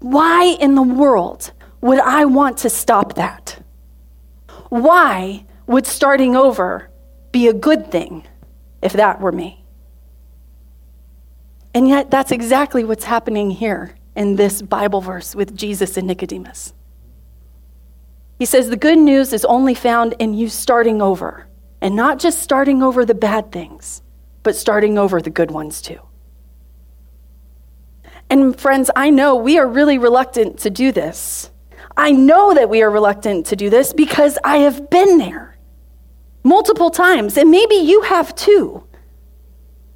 Why 0.00 0.56
in 0.60 0.74
the 0.74 0.82
world 0.82 1.52
would 1.80 2.00
I 2.00 2.24
want 2.24 2.58
to 2.58 2.70
stop 2.70 3.14
that? 3.14 3.62
Why 4.68 5.44
would 5.66 5.86
starting 5.86 6.36
over 6.36 6.90
be 7.32 7.48
a 7.48 7.52
good 7.52 7.90
thing 7.90 8.26
if 8.82 8.92
that 8.94 9.20
were 9.20 9.32
me? 9.32 9.64
And 11.74 11.86
yet, 11.86 12.10
that's 12.10 12.32
exactly 12.32 12.82
what's 12.84 13.04
happening 13.04 13.50
here 13.50 13.94
in 14.16 14.36
this 14.36 14.62
Bible 14.62 15.00
verse 15.00 15.34
with 15.34 15.56
Jesus 15.56 15.96
and 15.96 16.06
Nicodemus. 16.06 16.72
He 18.38 18.46
says 18.46 18.68
the 18.68 18.76
good 18.76 18.98
news 18.98 19.32
is 19.32 19.44
only 19.44 19.74
found 19.74 20.14
in 20.18 20.34
you 20.34 20.48
starting 20.48 21.02
over, 21.02 21.46
and 21.80 21.94
not 21.94 22.18
just 22.18 22.40
starting 22.40 22.82
over 22.82 23.04
the 23.04 23.14
bad 23.14 23.52
things, 23.52 24.02
but 24.42 24.56
starting 24.56 24.96
over 24.96 25.20
the 25.20 25.30
good 25.30 25.50
ones 25.50 25.82
too. 25.82 26.00
And 28.30 28.58
friends, 28.58 28.90
I 28.94 29.10
know 29.10 29.36
we 29.36 29.58
are 29.58 29.66
really 29.66 29.98
reluctant 29.98 30.58
to 30.60 30.70
do 30.70 30.92
this. 30.92 31.50
I 31.96 32.12
know 32.12 32.54
that 32.54 32.68
we 32.68 32.82
are 32.82 32.90
reluctant 32.90 33.46
to 33.46 33.56
do 33.56 33.70
this 33.70 33.92
because 33.92 34.38
I 34.44 34.58
have 34.58 34.90
been 34.90 35.18
there 35.18 35.58
multiple 36.44 36.90
times, 36.90 37.36
and 37.36 37.50
maybe 37.50 37.74
you 37.74 38.02
have 38.02 38.34
too. 38.34 38.84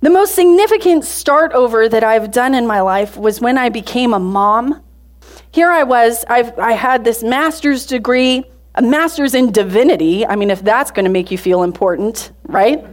The 0.01 0.11
most 0.11 0.35
significant 0.35 1.05
start 1.05 1.53
over 1.53 1.89
that 1.89 2.03
I've 2.03 2.33
done 2.33 2.55
in 2.55 2.67
my 2.67 2.81
life 2.81 3.17
was 3.17 3.41
when 3.41 3.57
I 3.57 3.69
became 3.69 4.13
a 4.13 4.19
mom. 4.19 4.83
Here 5.53 5.71
I 5.71 5.85
was, 5.85 6.25
I've, 6.29 6.59
I 6.59 6.73
had 6.73 7.05
this 7.05 7.23
master's 7.23 7.87
degree, 7.87 8.45
a 8.75 8.83
master's 8.83 9.35
in 9.35 9.53
divinity. 9.53 10.27
I 10.27 10.35
mean, 10.35 10.51
if 10.51 10.63
that's 10.65 10.91
going 10.91 11.05
to 11.05 11.11
make 11.11 11.31
you 11.31 11.39
feel 11.39 11.63
important, 11.63 12.33
right? 12.45 12.85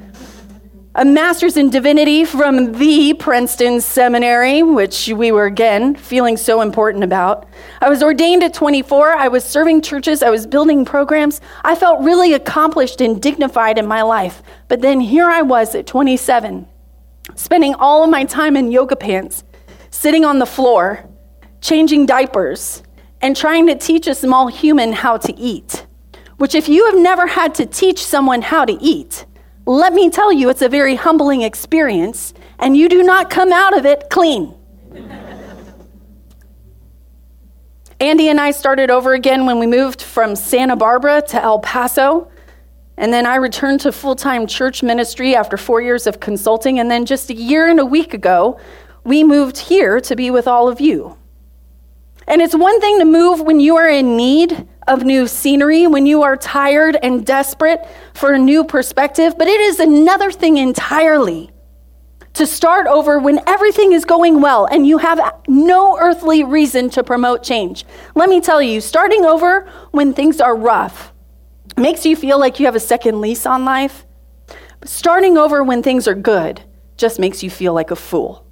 A 0.99 1.05
master's 1.05 1.55
in 1.55 1.69
divinity 1.69 2.25
from 2.25 2.73
the 2.73 3.13
Princeton 3.13 3.79
Seminary, 3.79 4.63
which 4.63 5.07
we 5.07 5.31
were 5.31 5.45
again 5.45 5.95
feeling 5.95 6.35
so 6.35 6.59
important 6.59 7.05
about. 7.05 7.47
I 7.79 7.87
was 7.87 8.03
ordained 8.03 8.43
at 8.43 8.53
24. 8.53 9.13
I 9.13 9.29
was 9.29 9.45
serving 9.45 9.81
churches. 9.81 10.21
I 10.21 10.29
was 10.29 10.45
building 10.45 10.83
programs. 10.83 11.39
I 11.63 11.75
felt 11.75 12.01
really 12.01 12.33
accomplished 12.33 12.99
and 12.99 13.21
dignified 13.21 13.77
in 13.77 13.87
my 13.87 14.01
life. 14.01 14.43
But 14.67 14.81
then 14.81 14.99
here 14.99 15.29
I 15.29 15.41
was 15.41 15.73
at 15.73 15.87
27, 15.87 16.67
spending 17.33 17.75
all 17.75 18.03
of 18.03 18.09
my 18.09 18.25
time 18.25 18.57
in 18.57 18.69
yoga 18.69 18.97
pants, 18.97 19.45
sitting 19.91 20.25
on 20.25 20.39
the 20.39 20.45
floor, 20.45 21.07
changing 21.61 22.07
diapers, 22.07 22.83
and 23.21 23.37
trying 23.37 23.67
to 23.67 23.75
teach 23.75 24.05
a 24.05 24.13
small 24.13 24.49
human 24.49 24.91
how 24.91 25.15
to 25.15 25.33
eat. 25.39 25.85
Which, 26.35 26.55
if 26.55 26.67
you 26.67 26.87
have 26.87 26.97
never 26.97 27.25
had 27.25 27.55
to 27.55 27.65
teach 27.65 28.03
someone 28.03 28.41
how 28.41 28.65
to 28.65 28.73
eat, 28.81 29.25
let 29.69 29.93
me 29.93 30.09
tell 30.09 30.33
you, 30.33 30.49
it's 30.49 30.63
a 30.63 30.67
very 30.67 30.95
humbling 30.95 31.43
experience, 31.43 32.33
and 32.57 32.75
you 32.75 32.89
do 32.89 33.03
not 33.03 33.29
come 33.29 33.53
out 33.53 33.77
of 33.77 33.85
it 33.85 34.09
clean. 34.09 34.55
Andy 37.99 38.29
and 38.29 38.41
I 38.41 38.49
started 38.49 38.89
over 38.89 39.13
again 39.13 39.45
when 39.45 39.59
we 39.59 39.67
moved 39.67 40.01
from 40.01 40.35
Santa 40.35 40.75
Barbara 40.75 41.21
to 41.27 41.39
El 41.39 41.59
Paso. 41.59 42.31
And 42.97 43.13
then 43.13 43.27
I 43.27 43.35
returned 43.35 43.81
to 43.81 43.91
full 43.91 44.15
time 44.15 44.47
church 44.47 44.81
ministry 44.81 45.35
after 45.35 45.55
four 45.55 45.81
years 45.81 46.07
of 46.07 46.19
consulting. 46.19 46.79
And 46.79 46.89
then 46.89 47.05
just 47.05 47.29
a 47.29 47.35
year 47.35 47.67
and 47.67 47.79
a 47.79 47.85
week 47.85 48.15
ago, 48.15 48.59
we 49.03 49.23
moved 49.23 49.57
here 49.57 50.01
to 50.01 50.15
be 50.15 50.31
with 50.31 50.47
all 50.47 50.67
of 50.67 50.81
you. 50.81 51.15
And 52.27 52.41
it's 52.41 52.55
one 52.55 52.81
thing 52.81 52.99
to 52.99 53.05
move 53.05 53.41
when 53.41 53.59
you 53.59 53.75
are 53.75 53.89
in 53.89 54.17
need 54.17 54.67
of 54.89 55.03
new 55.03 55.27
scenery, 55.27 55.87
when 55.87 56.05
you 56.05 56.23
are 56.23 56.35
tired 56.35 56.97
and 57.01 57.25
desperate 57.25 57.87
for 58.13 58.33
a 58.33 58.39
new 58.39 58.63
perspective, 58.65 59.35
but 59.37 59.47
it 59.47 59.61
is 59.61 59.79
another 59.79 60.31
thing 60.31 60.57
entirely 60.57 61.51
to 62.33 62.45
start 62.45 62.87
over 62.87 63.19
when 63.19 63.39
everything 63.47 63.91
is 63.91 64.05
going 64.05 64.41
well 64.41 64.65
and 64.65 64.85
you 64.85 64.97
have 64.97 65.19
no 65.47 65.97
earthly 65.99 66.43
reason 66.43 66.89
to 66.89 67.03
promote 67.03 67.43
change. 67.43 67.85
Let 68.15 68.29
me 68.29 68.41
tell 68.41 68.61
you, 68.61 68.81
starting 68.81 69.25
over 69.25 69.69
when 69.91 70.13
things 70.13 70.41
are 70.41 70.55
rough 70.55 71.13
makes 71.77 72.05
you 72.05 72.15
feel 72.15 72.39
like 72.39 72.59
you 72.59 72.65
have 72.65 72.75
a 72.75 72.79
second 72.79 73.21
lease 73.21 73.45
on 73.45 73.65
life. 73.65 74.05
Starting 74.83 75.37
over 75.37 75.63
when 75.63 75.83
things 75.83 76.07
are 76.07 76.15
good 76.15 76.61
just 76.97 77.19
makes 77.19 77.43
you 77.43 77.49
feel 77.49 77.73
like 77.73 77.91
a 77.91 77.95
fool. 77.95 78.45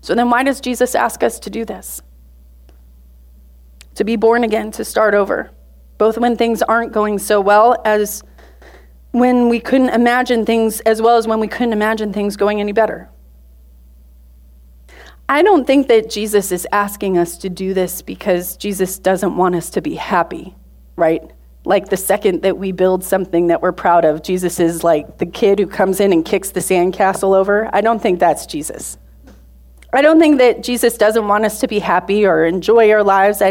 So 0.00 0.14
then, 0.14 0.30
why 0.30 0.44
does 0.44 0.60
Jesus 0.60 0.94
ask 0.94 1.22
us 1.24 1.40
to 1.40 1.50
do 1.50 1.64
this? 1.64 2.00
To 3.96 4.04
be 4.04 4.16
born 4.16 4.44
again, 4.44 4.70
to 4.72 4.84
start 4.84 5.14
over, 5.14 5.50
both 5.98 6.16
when 6.16 6.36
things 6.36 6.62
aren't 6.62 6.92
going 6.92 7.18
so 7.18 7.40
well 7.40 7.76
as 7.84 8.22
when 9.10 9.48
we 9.48 9.58
couldn't 9.58 9.88
imagine 9.88 10.46
things, 10.46 10.80
as 10.80 11.02
well 11.02 11.16
as 11.16 11.26
when 11.26 11.40
we 11.40 11.48
couldn't 11.48 11.72
imagine 11.72 12.12
things 12.12 12.36
going 12.36 12.60
any 12.60 12.72
better. 12.72 13.08
I 15.28 15.42
don't 15.42 15.66
think 15.66 15.88
that 15.88 16.08
Jesus 16.08 16.52
is 16.52 16.68
asking 16.70 17.18
us 17.18 17.36
to 17.38 17.48
do 17.48 17.74
this 17.74 18.00
because 18.00 18.56
Jesus 18.56 18.98
doesn't 18.98 19.36
want 19.36 19.56
us 19.56 19.70
to 19.70 19.80
be 19.80 19.96
happy, 19.96 20.54
right? 20.94 21.22
Like 21.64 21.88
the 21.88 21.96
second 21.96 22.42
that 22.42 22.58
we 22.58 22.70
build 22.70 23.02
something 23.02 23.48
that 23.48 23.60
we're 23.60 23.72
proud 23.72 24.04
of, 24.04 24.22
Jesus 24.22 24.60
is 24.60 24.84
like 24.84 25.18
the 25.18 25.26
kid 25.26 25.58
who 25.58 25.66
comes 25.66 25.98
in 25.98 26.12
and 26.12 26.24
kicks 26.24 26.50
the 26.50 26.60
sandcastle 26.60 27.34
over. 27.34 27.68
I 27.72 27.80
don't 27.80 28.00
think 28.00 28.20
that's 28.20 28.46
Jesus. 28.46 28.98
I 29.96 30.02
don't 30.02 30.20
think 30.20 30.36
that 30.40 30.62
Jesus 30.62 30.98
doesn't 30.98 31.26
want 31.26 31.46
us 31.46 31.58
to 31.60 31.66
be 31.66 31.78
happy 31.78 32.26
or 32.26 32.44
enjoy 32.44 32.90
our 32.90 33.02
lives 33.02 33.42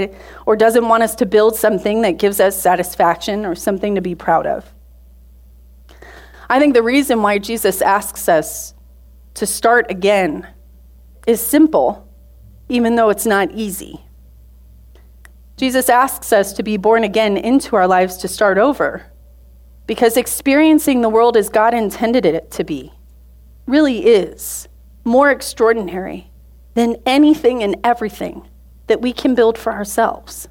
or 0.46 0.56
doesn't 0.56 0.88
want 0.88 1.02
us 1.02 1.16
to 1.16 1.26
build 1.26 1.56
something 1.56 2.04
that 2.04 2.20
gives 2.20 2.40
us 2.40 2.56
satisfaction 2.56 3.48
or 3.48 3.56
something 3.56 3.96
to 3.96 4.02
be 4.02 4.14
proud 4.14 4.46
of. 4.46 4.72
I 6.48 6.60
think 6.60 6.76
the 6.76 6.84
reason 6.84 7.24
why 7.24 7.40
Jesus 7.40 7.82
asks 7.82 8.30
us 8.30 8.76
to 9.34 9.48
start 9.48 9.90
again 9.90 10.48
is 11.26 11.42
simple, 11.42 12.08
even 12.70 12.94
though 12.94 13.10
it's 13.10 13.26
not 13.26 13.50
easy. 13.50 14.06
Jesus 15.58 15.90
asks 15.90 16.32
us 16.32 16.54
to 16.54 16.62
be 16.62 16.78
born 16.78 17.04
again 17.04 17.38
into 17.38 17.76
our 17.76 17.88
lives 17.88 18.18
to 18.18 18.28
start 18.28 18.60
over 18.60 19.08
because 19.88 20.16
experiencing 20.16 21.02
the 21.02 21.10
world 21.10 21.38
as 21.38 21.50
God 21.50 21.74
intended 21.74 22.24
it 22.24 22.52
to 22.52 22.64
be 22.64 22.94
really 23.66 24.06
is 24.06 24.68
more 25.04 25.32
extraordinary 25.32 26.30
than 26.76 26.98
anything 27.06 27.64
and 27.64 27.76
everything 27.84 28.48
that 28.88 29.02
we 29.02 29.12
can 29.12 29.34
build 29.34 29.58
for 29.58 29.74
ourselves. 29.74 30.48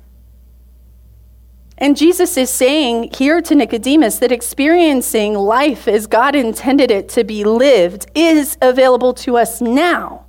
And 1.78 1.96
Jesus 1.96 2.36
is 2.36 2.50
saying 2.50 3.10
here 3.16 3.40
to 3.42 3.54
Nicodemus 3.54 4.18
that 4.18 4.30
experiencing 4.30 5.34
life 5.34 5.88
as 5.88 6.06
God 6.06 6.34
intended 6.34 6.90
it 6.90 7.08
to 7.10 7.24
be 7.24 7.44
lived 7.44 8.06
is 8.14 8.56
available 8.62 9.12
to 9.14 9.36
us 9.36 9.60
now. 9.60 10.26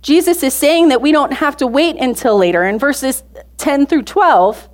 Jesus 0.00 0.42
is 0.42 0.54
saying 0.54 0.88
that 0.88 1.02
we 1.02 1.12
don't 1.12 1.32
have 1.32 1.56
to 1.58 1.66
wait 1.66 1.96
until 1.96 2.38
later. 2.38 2.64
In 2.64 2.78
verses 2.78 3.22
10 3.58 3.86
through 3.86 4.04
12, 4.04 4.68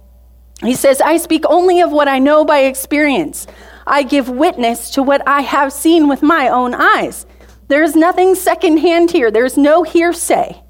he 0.62 0.74
says, 0.74 1.00
I 1.00 1.16
speak 1.16 1.44
only 1.46 1.80
of 1.80 1.90
what 1.90 2.06
I 2.06 2.18
know 2.18 2.44
by 2.44 2.60
experience. 2.60 3.46
I 3.86 4.04
give 4.04 4.28
witness 4.28 4.90
to 4.90 5.02
what 5.02 5.26
I 5.26 5.40
have 5.40 5.72
seen 5.72 6.06
with 6.06 6.22
my 6.22 6.48
own 6.48 6.74
eyes. 6.74 7.26
There's 7.72 7.96
nothing 7.96 8.34
secondhand 8.34 9.12
here, 9.12 9.30
there's 9.30 9.56
no 9.56 9.82
hearsay. 9.82 10.62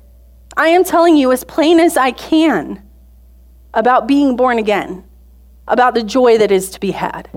I 0.57 0.69
am 0.69 0.85
telling 0.85 1.17
you 1.17 1.33
as 1.33 1.43
plain 1.43 1.81
as 1.81 1.97
I 1.97 2.13
can 2.13 2.81
about 3.75 4.07
being 4.07 4.37
born 4.37 4.61
again, 4.61 5.03
about 5.67 5.95
the 5.95 6.05
joy 6.05 6.39
that 6.39 6.53
is 6.53 6.71
to 6.71 6.79
be 6.79 6.93
had. 6.93 7.29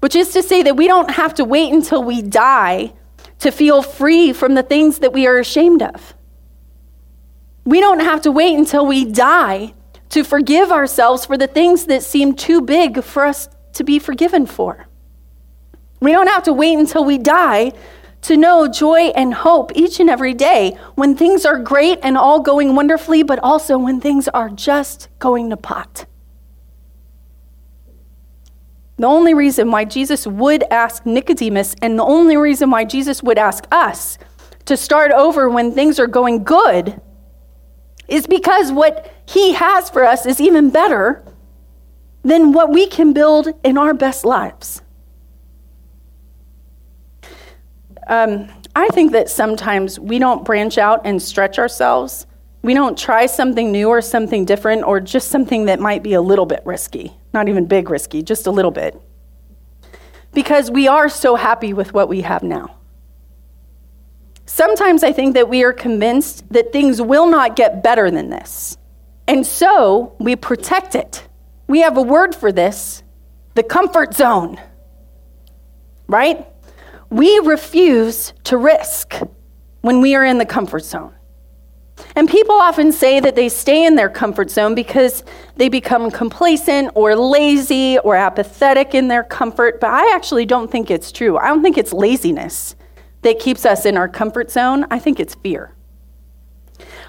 Which 0.00 0.14
is 0.14 0.34
to 0.34 0.42
say 0.42 0.62
that 0.64 0.76
we 0.76 0.86
don't 0.86 1.12
have 1.12 1.32
to 1.36 1.46
wait 1.46 1.72
until 1.72 2.04
we 2.04 2.20
die 2.20 2.92
to 3.38 3.50
feel 3.50 3.80
free 3.80 4.34
from 4.34 4.52
the 4.52 4.62
things 4.62 4.98
that 4.98 5.14
we 5.14 5.26
are 5.26 5.38
ashamed 5.38 5.80
of. 5.80 6.12
We 7.64 7.80
don't 7.80 8.00
have 8.00 8.20
to 8.20 8.30
wait 8.30 8.58
until 8.58 8.84
we 8.84 9.06
die 9.06 9.72
to 10.10 10.24
forgive 10.24 10.70
ourselves 10.70 11.24
for 11.24 11.38
the 11.38 11.46
things 11.46 11.86
that 11.86 12.02
seem 12.02 12.34
too 12.34 12.60
big 12.60 13.02
for 13.02 13.24
us 13.24 13.48
to 13.72 13.82
be 13.82 13.98
forgiven 13.98 14.44
for. 14.44 14.88
We 16.02 16.12
don't 16.12 16.28
have 16.28 16.42
to 16.42 16.52
wait 16.52 16.78
until 16.78 17.06
we 17.06 17.16
die 17.16 17.72
to 18.22 18.36
know 18.36 18.68
joy 18.68 19.08
and 19.14 19.34
hope 19.34 19.72
each 19.74 20.00
and 20.00 20.08
every 20.08 20.34
day 20.34 20.76
when 20.94 21.16
things 21.16 21.44
are 21.44 21.58
great 21.58 21.98
and 22.02 22.16
all 22.16 22.40
going 22.40 22.74
wonderfully, 22.74 23.22
but 23.22 23.38
also 23.40 23.76
when 23.76 24.00
things 24.00 24.28
are 24.28 24.48
just 24.48 25.08
going 25.18 25.50
to 25.50 25.56
pot. 25.56 26.06
The 28.96 29.06
only 29.06 29.34
reason 29.34 29.70
why 29.70 29.84
Jesus 29.84 30.26
would 30.26 30.62
ask 30.70 31.04
Nicodemus, 31.04 31.74
and 31.82 31.98
the 31.98 32.04
only 32.04 32.36
reason 32.36 32.70
why 32.70 32.84
Jesus 32.84 33.22
would 33.22 33.38
ask 33.38 33.66
us 33.72 34.18
to 34.66 34.76
start 34.76 35.10
over 35.10 35.48
when 35.48 35.72
things 35.72 35.98
are 35.98 36.06
going 36.06 36.44
good, 36.44 37.00
is 38.06 38.28
because 38.28 38.70
what 38.70 39.12
he 39.26 39.54
has 39.54 39.90
for 39.90 40.04
us 40.04 40.26
is 40.26 40.40
even 40.40 40.70
better 40.70 41.24
than 42.22 42.52
what 42.52 42.70
we 42.70 42.86
can 42.86 43.12
build 43.12 43.48
in 43.64 43.76
our 43.76 43.94
best 43.94 44.24
lives. 44.24 44.82
Um, 48.06 48.48
I 48.74 48.88
think 48.88 49.12
that 49.12 49.28
sometimes 49.28 49.98
we 49.98 50.18
don't 50.18 50.44
branch 50.44 50.78
out 50.78 51.02
and 51.04 51.20
stretch 51.20 51.58
ourselves. 51.58 52.26
We 52.62 52.74
don't 52.74 52.96
try 52.96 53.26
something 53.26 53.70
new 53.70 53.88
or 53.88 54.00
something 54.00 54.44
different 54.44 54.84
or 54.84 55.00
just 55.00 55.28
something 55.28 55.66
that 55.66 55.80
might 55.80 56.02
be 56.02 56.14
a 56.14 56.22
little 56.22 56.46
bit 56.46 56.62
risky. 56.64 57.12
Not 57.34 57.48
even 57.48 57.66
big 57.66 57.90
risky, 57.90 58.22
just 58.22 58.46
a 58.46 58.50
little 58.50 58.70
bit. 58.70 59.00
Because 60.32 60.70
we 60.70 60.88
are 60.88 61.08
so 61.08 61.34
happy 61.34 61.72
with 61.72 61.92
what 61.92 62.08
we 62.08 62.22
have 62.22 62.42
now. 62.42 62.76
Sometimes 64.46 65.02
I 65.02 65.12
think 65.12 65.34
that 65.34 65.48
we 65.48 65.64
are 65.64 65.72
convinced 65.72 66.48
that 66.52 66.72
things 66.72 67.00
will 67.00 67.26
not 67.26 67.56
get 67.56 67.82
better 67.82 68.10
than 68.10 68.30
this. 68.30 68.76
And 69.26 69.46
so 69.46 70.14
we 70.18 70.36
protect 70.36 70.94
it. 70.94 71.26
We 71.68 71.80
have 71.80 71.96
a 71.96 72.02
word 72.02 72.34
for 72.34 72.52
this 72.52 73.02
the 73.54 73.62
comfort 73.62 74.14
zone, 74.14 74.58
right? 76.06 76.46
We 77.12 77.40
refuse 77.40 78.32
to 78.44 78.56
risk 78.56 79.20
when 79.82 80.00
we 80.00 80.14
are 80.14 80.24
in 80.24 80.38
the 80.38 80.46
comfort 80.46 80.82
zone. 80.82 81.12
And 82.16 82.26
people 82.26 82.54
often 82.54 82.90
say 82.90 83.20
that 83.20 83.36
they 83.36 83.50
stay 83.50 83.84
in 83.84 83.96
their 83.96 84.08
comfort 84.08 84.50
zone 84.50 84.74
because 84.74 85.22
they 85.56 85.68
become 85.68 86.10
complacent 86.10 86.90
or 86.94 87.14
lazy 87.14 87.98
or 87.98 88.16
apathetic 88.16 88.94
in 88.94 89.08
their 89.08 89.24
comfort, 89.24 89.78
but 89.78 89.90
I 89.90 90.14
actually 90.14 90.46
don't 90.46 90.70
think 90.70 90.90
it's 90.90 91.12
true. 91.12 91.36
I 91.36 91.48
don't 91.48 91.62
think 91.62 91.76
it's 91.76 91.92
laziness 91.92 92.76
that 93.20 93.38
keeps 93.38 93.66
us 93.66 93.84
in 93.84 93.98
our 93.98 94.08
comfort 94.08 94.50
zone. 94.50 94.86
I 94.90 94.98
think 94.98 95.20
it's 95.20 95.34
fear. 95.34 95.74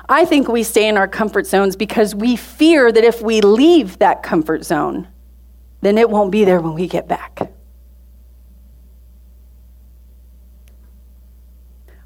I 0.10 0.26
think 0.26 0.50
we 0.50 0.64
stay 0.64 0.90
in 0.90 0.98
our 0.98 1.08
comfort 1.08 1.48
zones 1.48 1.78
because 1.78 2.14
we 2.14 2.36
fear 2.36 2.92
that 2.92 3.06
if 3.06 3.22
we 3.22 3.40
leave 3.40 4.00
that 4.00 4.22
comfort 4.22 4.66
zone, 4.66 5.08
then 5.80 5.98
it 5.98 6.10
won't 6.10 6.30
be 6.30 6.44
there 6.44 6.60
when 6.60 6.74
we 6.74 6.90
get 6.90 7.08
back. 7.08 7.54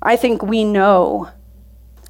I 0.08 0.16
think 0.16 0.42
we 0.42 0.64
know 0.64 1.30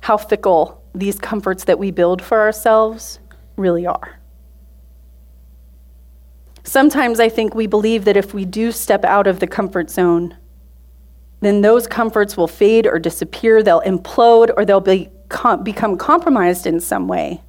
how 0.01 0.17
fickle 0.17 0.83
these 0.93 1.17
comforts 1.17 1.63
that 1.63 1.79
we 1.79 1.89
build 1.89 2.21
for 2.21 2.39
ourselves 2.41 3.19
really 3.55 3.87
are. 3.87 4.19
Sometimes 6.63 7.19
I 7.19 7.27
think 7.27 7.55
we 7.55 7.65
believe 7.65 8.05
that 8.05 8.15
if 8.15 8.35
we 8.35 8.45
do 8.45 8.71
step 8.71 9.03
out 9.03 9.25
of 9.25 9.39
the 9.39 9.47
comfort 9.47 9.89
zone, 9.89 10.37
then 11.39 11.61
those 11.61 11.87
comforts 11.87 12.37
will 12.37 12.47
fade 12.47 12.85
or 12.85 12.99
disappear, 12.99 13.63
they'll 13.63 13.81
implode, 13.81 14.51
or 14.55 14.63
they'll 14.63 14.79
be, 14.79 15.09
com- 15.29 15.63
become 15.63 15.97
compromised 15.97 16.67
in 16.67 16.79
some 16.79 17.07
way. 17.07 17.41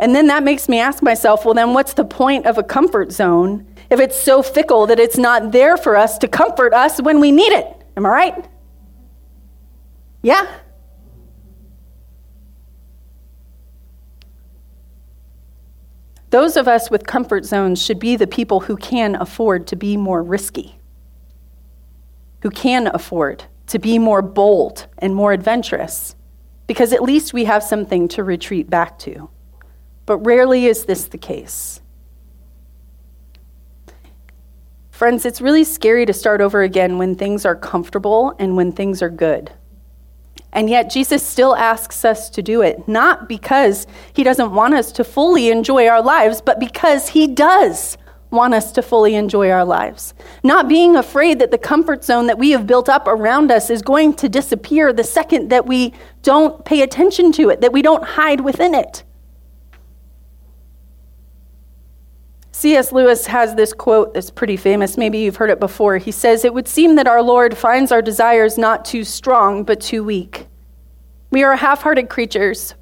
And 0.00 0.12
then 0.12 0.26
that 0.26 0.42
makes 0.42 0.68
me 0.68 0.80
ask 0.80 1.04
myself 1.04 1.44
well, 1.44 1.54
then 1.54 1.72
what's 1.72 1.94
the 1.94 2.04
point 2.04 2.46
of 2.46 2.58
a 2.58 2.64
comfort 2.64 3.12
zone 3.12 3.64
if 3.90 4.00
it's 4.00 4.20
so 4.20 4.42
fickle 4.42 4.86
that 4.86 4.98
it's 4.98 5.18
not 5.18 5.52
there 5.52 5.76
for 5.76 5.94
us 5.94 6.18
to 6.18 6.26
comfort 6.26 6.74
us 6.74 7.00
when 7.00 7.20
we 7.20 7.30
need 7.30 7.52
it? 7.52 7.66
Am 7.96 8.04
I 8.04 8.08
right? 8.08 8.48
Yeah? 10.28 10.46
Those 16.28 16.58
of 16.58 16.68
us 16.68 16.90
with 16.90 17.06
comfort 17.06 17.46
zones 17.46 17.82
should 17.82 17.98
be 17.98 18.14
the 18.14 18.26
people 18.26 18.60
who 18.60 18.76
can 18.76 19.14
afford 19.14 19.66
to 19.68 19.76
be 19.76 19.96
more 19.96 20.22
risky, 20.22 20.78
who 22.42 22.50
can 22.50 22.88
afford 22.88 23.44
to 23.68 23.78
be 23.78 23.98
more 23.98 24.20
bold 24.20 24.86
and 24.98 25.14
more 25.14 25.32
adventurous, 25.32 26.14
because 26.66 26.92
at 26.92 27.02
least 27.02 27.32
we 27.32 27.46
have 27.46 27.62
something 27.62 28.06
to 28.08 28.22
retreat 28.22 28.68
back 28.68 28.98
to. 28.98 29.30
But 30.04 30.18
rarely 30.18 30.66
is 30.66 30.84
this 30.84 31.04
the 31.04 31.16
case. 31.16 31.80
Friends, 34.90 35.24
it's 35.24 35.40
really 35.40 35.64
scary 35.64 36.04
to 36.04 36.12
start 36.12 36.42
over 36.42 36.60
again 36.60 36.98
when 36.98 37.14
things 37.14 37.46
are 37.46 37.56
comfortable 37.56 38.34
and 38.38 38.58
when 38.58 38.72
things 38.72 39.00
are 39.00 39.08
good. 39.08 39.52
And 40.52 40.70
yet, 40.70 40.90
Jesus 40.90 41.22
still 41.22 41.54
asks 41.54 42.04
us 42.04 42.30
to 42.30 42.42
do 42.42 42.62
it, 42.62 42.88
not 42.88 43.28
because 43.28 43.86
he 44.12 44.24
doesn't 44.24 44.52
want 44.52 44.74
us 44.74 44.90
to 44.92 45.04
fully 45.04 45.50
enjoy 45.50 45.86
our 45.86 46.02
lives, 46.02 46.40
but 46.40 46.58
because 46.58 47.08
he 47.08 47.26
does 47.26 47.98
want 48.30 48.54
us 48.54 48.72
to 48.72 48.82
fully 48.82 49.14
enjoy 49.14 49.50
our 49.50 49.64
lives. 49.64 50.14
Not 50.42 50.68
being 50.68 50.96
afraid 50.96 51.38
that 51.38 51.50
the 51.50 51.58
comfort 51.58 52.04
zone 52.04 52.26
that 52.26 52.38
we 52.38 52.50
have 52.50 52.66
built 52.66 52.88
up 52.88 53.06
around 53.06 53.50
us 53.50 53.70
is 53.70 53.82
going 53.82 54.14
to 54.14 54.28
disappear 54.28 54.92
the 54.92 55.04
second 55.04 55.48
that 55.48 55.66
we 55.66 55.94
don't 56.22 56.64
pay 56.64 56.82
attention 56.82 57.32
to 57.32 57.48
it, 57.48 57.60
that 57.60 57.72
we 57.72 57.82
don't 57.82 58.04
hide 58.04 58.40
within 58.40 58.74
it. 58.74 59.04
C.S. 62.58 62.90
Lewis 62.90 63.26
has 63.26 63.54
this 63.54 63.72
quote 63.72 64.14
that's 64.14 64.30
pretty 64.30 64.56
famous. 64.56 64.96
Maybe 64.96 65.18
you've 65.18 65.36
heard 65.36 65.50
it 65.50 65.60
before. 65.60 65.98
He 65.98 66.10
says, 66.10 66.44
It 66.44 66.52
would 66.52 66.66
seem 66.66 66.96
that 66.96 67.06
our 67.06 67.22
Lord 67.22 67.56
finds 67.56 67.92
our 67.92 68.02
desires 68.02 68.58
not 68.58 68.84
too 68.84 69.04
strong, 69.04 69.62
but 69.62 69.80
too 69.80 70.02
weak. 70.02 70.48
We 71.30 71.44
are 71.44 71.54
half 71.54 71.82
hearted 71.82 72.08
creatures, 72.08 72.74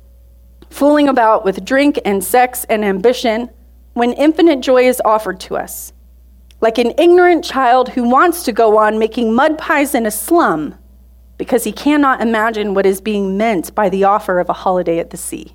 fooling 0.70 1.08
about 1.08 1.44
with 1.44 1.62
drink 1.62 1.98
and 2.06 2.24
sex 2.24 2.64
and 2.70 2.86
ambition 2.86 3.50
when 3.92 4.14
infinite 4.14 4.60
joy 4.60 4.88
is 4.88 5.02
offered 5.04 5.40
to 5.40 5.58
us. 5.58 5.92
Like 6.62 6.78
an 6.78 6.94
ignorant 6.96 7.44
child 7.44 7.90
who 7.90 8.08
wants 8.08 8.44
to 8.44 8.52
go 8.52 8.78
on 8.78 8.98
making 8.98 9.34
mud 9.34 9.58
pies 9.58 9.94
in 9.94 10.06
a 10.06 10.10
slum 10.10 10.74
because 11.36 11.64
he 11.64 11.72
cannot 11.72 12.22
imagine 12.22 12.72
what 12.72 12.86
is 12.86 13.02
being 13.02 13.36
meant 13.36 13.74
by 13.74 13.90
the 13.90 14.04
offer 14.04 14.38
of 14.38 14.48
a 14.48 14.54
holiday 14.54 14.98
at 14.98 15.10
the 15.10 15.18
sea. 15.18 15.54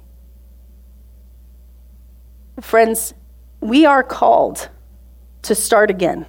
Friends, 2.60 3.16
we 3.62 3.86
are 3.86 4.04
called 4.04 4.70
to 5.44 5.56
start 5.56 5.90
again. 5.90 6.26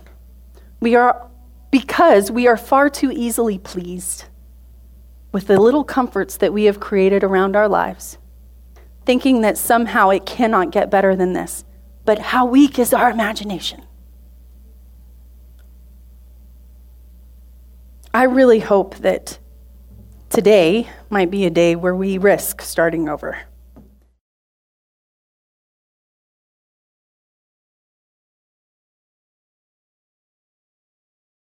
We 0.81 0.95
are 0.95 1.29
because 1.71 2.31
we 2.31 2.47
are 2.47 2.57
far 2.57 2.91
too 2.91 3.11
easily 3.11 3.59
pleased 3.59 4.27
with 5.33 5.47
the 5.47 5.59
little 5.59 5.85
comforts 5.85 6.37
that 6.37 6.53
we 6.53 6.65
have 6.65 6.79
created 6.79 7.25
around 7.25 7.57
our 7.57 7.69
lives, 7.69 8.19
thinking 9.07 9.41
that 9.41 9.57
somehow 9.57 10.11
it 10.11 10.27
cannot 10.27 10.71
get 10.71 10.91
better 10.91 11.17
than 11.17 11.33
this. 11.33 11.65
But 12.05 12.19
how 12.19 12.45
weak 12.45 12.79
is 12.79 12.93
our 12.93 13.11
imagination? 13.11 13.83
I 18.13 18.25
really 18.25 18.61
hope 18.61 18.97
that 18.97 19.39
today 20.29 20.91
might 21.09 21.31
be 21.31 21.47
a 21.47 21.51
day 21.51 21.75
where 21.75 21.97
we 21.97 22.19
risk 22.19 22.61
starting 22.61 23.09
over. 23.09 23.39